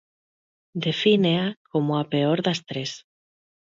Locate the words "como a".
1.71-2.03